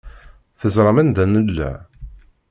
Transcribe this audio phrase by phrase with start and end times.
[0.59, 1.71] Teẓram anda nella?